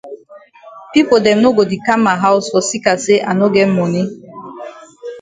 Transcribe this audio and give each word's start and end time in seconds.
Pipo 0.91 1.15
dem 1.23 1.37
no 1.41 1.49
go 1.55 1.63
di 1.71 1.77
kam 1.85 1.99
for 1.99 2.03
ma 2.05 2.13
haus 2.23 2.45
for 2.51 2.63
seka 2.69 2.93
say 3.03 3.19
I 3.29 3.31
no 3.39 3.45
get 3.55 3.69
moni. 3.77 4.01